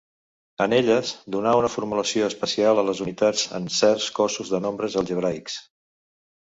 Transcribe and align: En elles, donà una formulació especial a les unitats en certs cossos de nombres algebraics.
En 0.63 0.71
elles, 0.77 1.11
donà 1.35 1.51
una 1.59 1.69
formulació 1.73 2.31
especial 2.33 2.81
a 2.81 2.87
les 2.89 3.05
unitats 3.07 3.47
en 3.61 3.71
certs 3.83 4.09
cossos 4.21 4.53
de 4.57 4.67
nombres 4.69 5.01
algebraics. 5.05 5.63